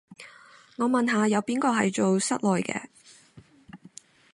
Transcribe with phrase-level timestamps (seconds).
[0.77, 2.85] 我問下，有邊個係做室內嘅